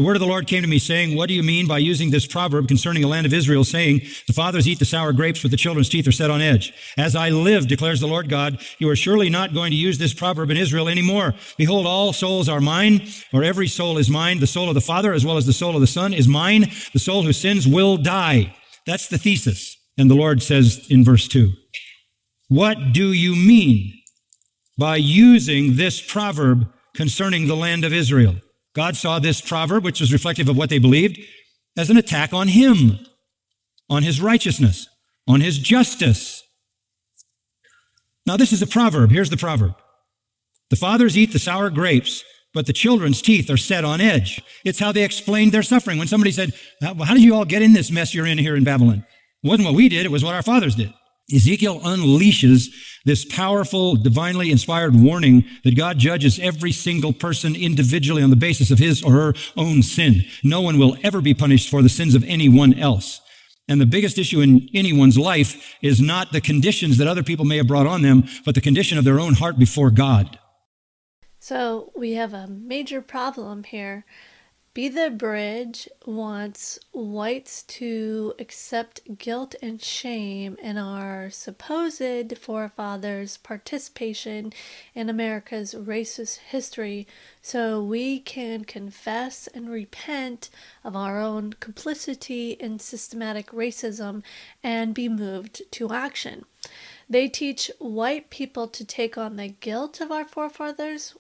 [0.01, 2.09] The word of the Lord came to me saying, What do you mean by using
[2.09, 5.51] this proverb concerning the land of Israel, saying, The fathers eat the sour grapes, but
[5.51, 6.73] the children's teeth are set on edge?
[6.97, 10.15] As I live, declares the Lord God, you are surely not going to use this
[10.15, 11.35] proverb in Israel anymore.
[11.59, 14.41] Behold, all souls are mine, or every soul is mine.
[14.41, 16.73] The soul of the Father, as well as the soul of the Son, is mine.
[16.95, 18.57] The soul who sins will die.
[18.87, 19.77] That's the thesis.
[19.99, 21.53] And the Lord says in verse 2,
[22.49, 23.93] What do you mean
[24.79, 28.37] by using this proverb concerning the land of Israel?
[28.75, 31.19] God saw this proverb, which was reflective of what they believed,
[31.77, 32.99] as an attack on him,
[33.89, 34.89] on his righteousness,
[35.27, 36.43] on his justice.
[38.27, 39.11] Now, this is a proverb.
[39.11, 39.75] Here's the proverb
[40.71, 42.23] The fathers eat the sour grapes,
[42.55, 44.43] but the children's teeth are set on edge.
[44.65, 45.99] It's how they explained their suffering.
[45.99, 46.53] When somebody said,
[46.83, 49.05] How did you all get in this mess you're in here in Babylon?
[49.43, 50.93] It wasn't what we did, it was what our fathers did.
[51.33, 52.69] Ezekiel unleashes
[53.05, 58.71] this powerful, divinely inspired warning that God judges every single person individually on the basis
[58.71, 60.25] of his or her own sin.
[60.45, 63.21] No one will ever be punished for the sins of anyone else.
[63.69, 67.57] And the biggest issue in anyone's life is not the conditions that other people may
[67.57, 70.39] have brought on them, but the condition of their own heart before God.
[71.39, 74.05] So we have a major problem here
[74.81, 84.51] be the Bridge wants whites to accept guilt and shame in our supposed forefathers' participation
[84.95, 87.07] in America's racist history
[87.43, 90.49] so we can confess and repent
[90.83, 94.23] of our own complicity in systematic racism
[94.63, 96.47] and be moved to action.
[97.07, 101.15] They teach white people to take on the guilt of our forefathers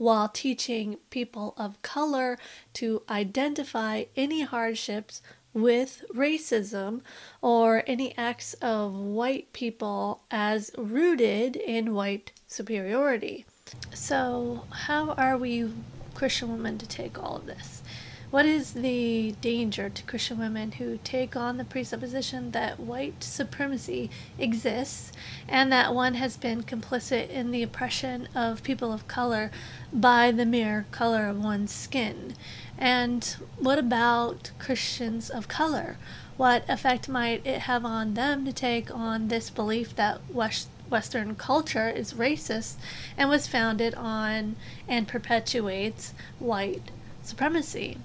[0.00, 2.38] while teaching people of color
[2.72, 5.20] to identify any hardships
[5.52, 7.02] with racism
[7.42, 13.44] or any acts of white people as rooted in white superiority.
[13.92, 15.70] So, how are we
[16.14, 17.82] Christian women to take all of this?
[18.30, 24.08] What is the danger to Christian women who take on the presupposition that white supremacy
[24.38, 25.10] exists
[25.48, 29.50] and that one has been complicit in the oppression of people of color
[29.92, 32.34] by the mere color of one's skin?
[32.78, 33.24] And
[33.58, 35.96] what about Christians of color?
[36.36, 41.34] What effect might it have on them to take on this belief that West Western
[41.34, 42.76] culture is racist
[43.16, 44.54] and was founded on
[44.86, 46.92] and perpetuates white
[47.24, 47.98] supremacy?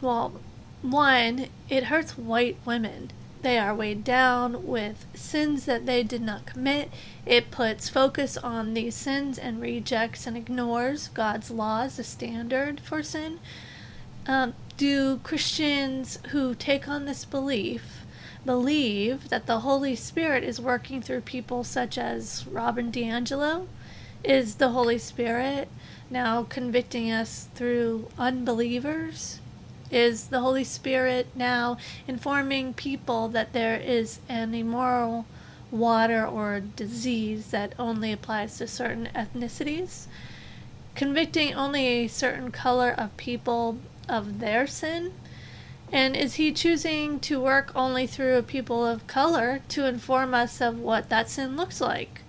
[0.00, 0.40] Well,
[0.82, 3.10] one, it hurts white women.
[3.42, 6.90] They are weighed down with sins that they did not commit.
[7.24, 13.02] It puts focus on these sins and rejects and ignores God's laws, the standard for
[13.02, 13.38] sin.
[14.26, 18.04] Um, do Christians who take on this belief
[18.44, 23.66] believe that the Holy Spirit is working through people such as Robin DiAngelo?
[24.24, 25.68] Is the Holy Spirit
[26.10, 29.40] now convicting us through unbelievers?
[29.90, 31.76] Is the Holy Spirit now
[32.08, 35.26] informing people that there is an immoral
[35.70, 40.06] water or disease that only applies to certain ethnicities?
[40.94, 43.78] Convicting only a certain color of people
[44.08, 45.12] of their sin?
[45.92, 50.60] And is he choosing to work only through a people of color to inform us
[50.60, 52.22] of what that sin looks like?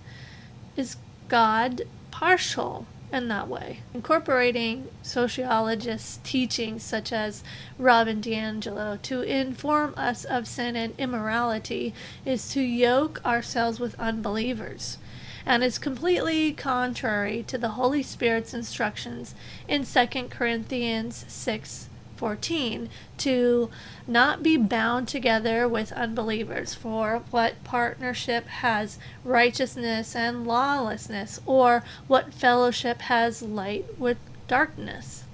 [0.76, 0.96] Is
[1.28, 1.82] God
[2.12, 2.86] partial?
[3.12, 3.80] In that way.
[3.94, 7.42] Incorporating sociologists' teachings such as
[7.78, 11.94] Robin DiAngelo to inform us of sin and immorality
[12.24, 14.98] is to yoke ourselves with unbelievers.
[15.46, 19.34] and is completely contrary to the Holy Spirit's instructions
[19.66, 21.88] in 2 Corinthians 6
[22.18, 23.70] 14 to
[24.06, 32.34] not be bound together with unbelievers for what partnership has righteousness and lawlessness or what
[32.34, 35.24] fellowship has light with darkness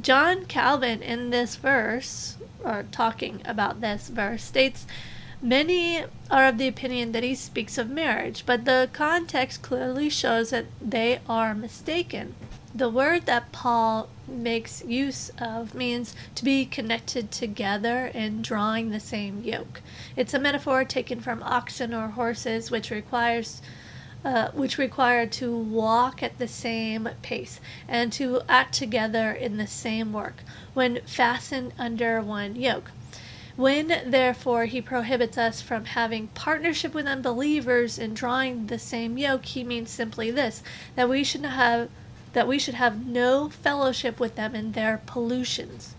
[0.00, 4.86] john calvin in this verse or talking about this verse states
[5.44, 10.48] Many are of the opinion that he speaks of marriage, but the context clearly shows
[10.48, 12.34] that they are mistaken.
[12.76, 18.98] The word that Paul makes use of means to be connected together in drawing the
[18.98, 19.80] same yoke.
[20.16, 23.62] It's a metaphor taken from oxen or horses, which requires
[24.24, 29.66] uh, which require to walk at the same pace and to act together in the
[29.66, 32.90] same work when fastened under one yoke.
[33.54, 39.44] When, therefore, he prohibits us from having partnership with unbelievers in drawing the same yoke,
[39.44, 40.62] he means simply this
[40.96, 41.88] that we should have
[42.34, 45.94] that we should have no fellowship with them in their pollutions.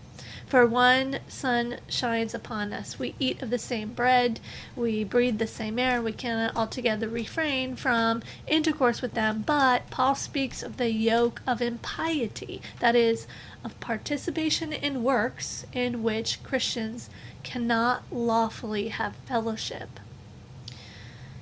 [0.46, 3.00] For one sun shines upon us.
[3.00, 4.38] We eat of the same bread,
[4.76, 9.42] we breathe the same air, we cannot altogether refrain from intercourse with them.
[9.44, 13.26] But Paul speaks of the yoke of impiety, that is,
[13.64, 17.10] of participation in works in which Christians
[17.42, 19.98] cannot lawfully have fellowship.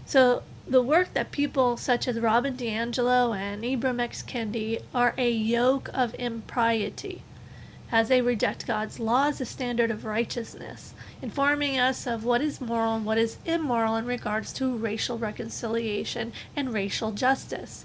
[0.07, 4.23] So, the work that people such as Robin DiAngelo and Ibram X.
[4.23, 7.23] Kendi are a yoke of impiety,
[7.93, 12.63] as they reject God's law as a standard of righteousness, informing us of what is
[12.63, 17.85] moral and what is immoral in regards to racial reconciliation and racial justice,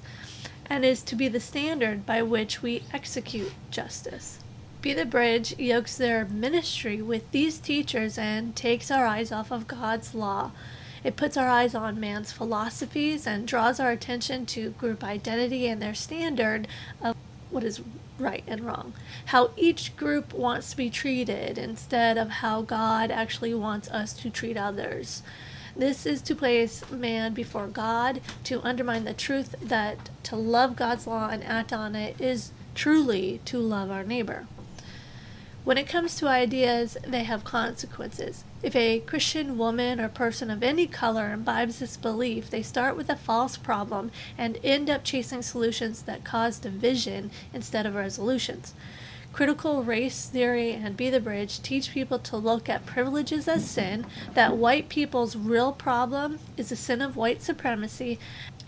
[0.70, 4.40] and is to be the standard by which we execute justice.
[4.82, 9.68] Be the Bridge yokes their ministry with these teachers and takes our eyes off of
[9.68, 10.52] God's law.
[11.04, 15.82] It puts our eyes on man's philosophies and draws our attention to group identity and
[15.82, 16.68] their standard
[17.02, 17.16] of
[17.50, 17.82] what is
[18.18, 18.94] right and wrong.
[19.28, 24.30] How each group wants to be treated instead of how God actually wants us to
[24.30, 25.24] treat others.
[25.76, 31.08] This is to place man before God, to undermine the truth that to love God's
[31.08, 34.48] law and act on it is truly to love our neighbor.
[35.64, 38.44] When it comes to ideas, they have consequences.
[38.62, 43.10] If a Christian woman or person of any color imbibes this belief, they start with
[43.10, 48.74] a false problem and end up chasing solutions that cause division instead of resolutions.
[49.32, 54.06] Critical race theory and Be the Bridge teach people to look at privileges as sin,
[54.34, 58.20] that white people's real problem is the sin of white supremacy,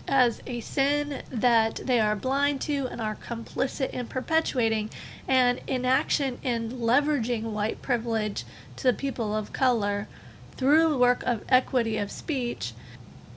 [0.08, 4.90] as a sin that they are blind to and are complicit in perpetuating,
[5.28, 8.44] and inaction in leveraging white privilege
[8.76, 10.08] to the people of color
[10.56, 12.72] through work of equity of speech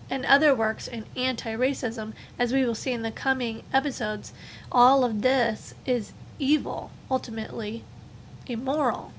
[0.09, 4.33] and other works in anti racism, as we will see in the coming episodes.
[4.71, 7.83] All of this is evil, ultimately
[8.47, 9.11] immoral.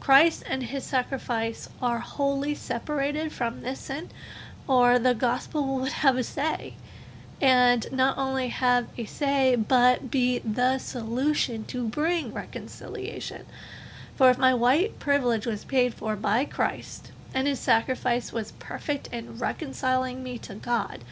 [0.00, 4.10] Christ and his sacrifice are wholly separated from this sin,
[4.68, 6.74] or the gospel would have a say.
[7.40, 13.46] And not only have a say, but be the solution to bring reconciliation.
[14.16, 19.06] For if my white privilege was paid for by Christ, and his sacrifice was perfect
[19.12, 21.04] in reconciling me to God,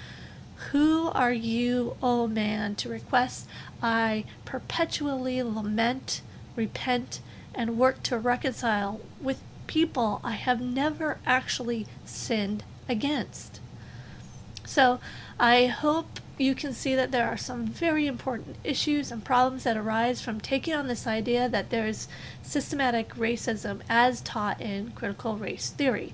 [0.72, 3.46] who are you, O oh man, to request
[3.82, 6.22] I perpetually lament,
[6.57, 7.20] repent,
[7.54, 13.61] and work to reconcile with people I have never actually sinned against?
[14.64, 15.01] So
[15.39, 19.76] I hope you can see that there are some very important issues and problems that
[19.76, 22.09] arise from taking on this idea that there's
[22.43, 26.12] systematic racism as taught in critical race theory.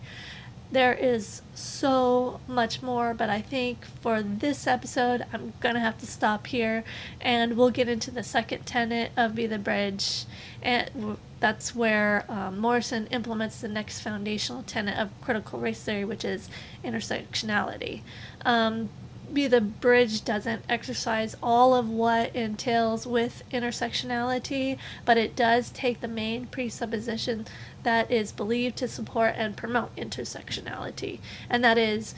[0.70, 5.98] There is so much more, but I think for this episode, I'm going to have
[5.98, 6.84] to stop here
[7.20, 10.24] and we'll get into the second tenet of Be the Bridge.
[10.62, 16.24] And that's where um, Morrison implements the next foundational tenet of critical race theory, which
[16.24, 16.48] is
[16.84, 18.02] intersectionality.
[18.46, 18.90] Um,
[19.32, 26.00] be the bridge doesn't exercise all of what entails with intersectionality, but it does take
[26.00, 27.46] the main presupposition
[27.82, 31.18] that is believed to support and promote intersectionality,
[31.50, 32.14] and that is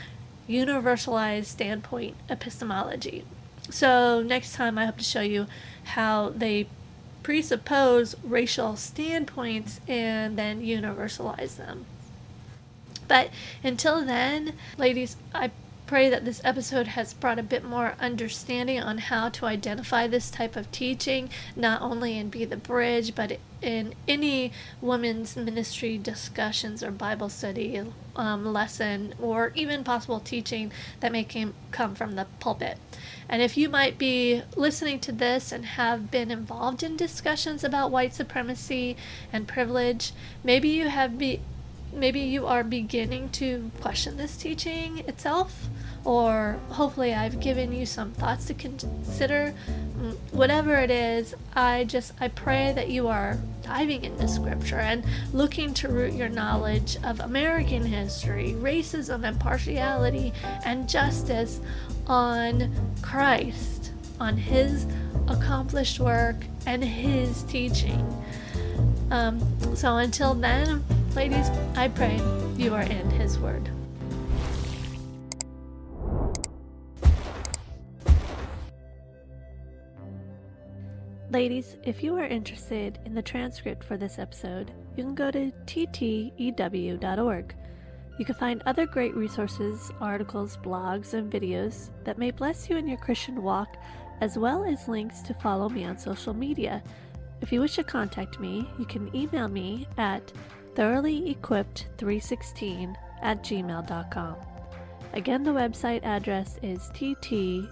[0.47, 3.25] universalized standpoint epistemology.
[3.71, 5.47] So, next time I hope to show you
[5.85, 6.67] how they
[7.25, 11.87] presuppose racial standpoints and then universalize them.
[13.09, 13.31] But
[13.65, 15.51] until then, ladies, I
[15.87, 20.31] pray that this episode has brought a bit more understanding on how to identify this
[20.31, 26.83] type of teaching, not only in Be the Bridge, but in any women's ministry discussions
[26.83, 27.77] or Bible study
[28.17, 32.79] um, lesson or even possible teaching that may came, come from the pulpit.
[33.29, 37.91] And if you might be listening to this and have been involved in discussions about
[37.91, 38.97] white supremacy
[39.33, 40.13] and privilege,
[40.43, 41.41] maybe you have be
[41.93, 45.69] maybe you are beginning to question this teaching itself
[46.05, 49.55] or hopefully I've given you some thoughts to consider.
[49.99, 55.05] Mm, whatever it is, I just I pray that you are diving into scripture and
[55.33, 60.33] looking to root your knowledge of American history, racism and partiality
[60.65, 61.61] and justice
[62.07, 64.87] on Christ, on his
[65.29, 66.37] accomplished work
[66.67, 68.07] and his teaching.
[69.11, 69.41] Um,
[69.75, 70.85] so until then,
[71.15, 72.21] ladies, I pray
[72.57, 73.71] you are in his word.
[81.35, 85.51] Ladies, if you are interested in the transcript for this episode, you can go to
[85.67, 87.57] ttew.org.
[88.17, 92.87] You can find other great resources, articles, blogs, and videos that may bless you in
[92.87, 93.77] your Christian walk,
[94.21, 96.81] as well as links to follow me on social media.
[97.41, 100.33] If you wish to contact me, you can email me at
[100.75, 104.37] thoroughlyequipped316 at gmail.com.
[105.15, 107.67] Again, the website address is ttew.org.